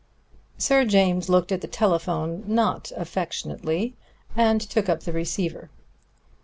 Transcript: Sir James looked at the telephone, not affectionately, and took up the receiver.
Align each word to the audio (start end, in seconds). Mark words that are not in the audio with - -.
Sir 0.57 0.83
James 0.83 1.29
looked 1.29 1.51
at 1.51 1.61
the 1.61 1.67
telephone, 1.67 2.43
not 2.47 2.91
affectionately, 2.97 3.93
and 4.35 4.59
took 4.59 4.89
up 4.89 5.01
the 5.01 5.13
receiver. 5.13 5.69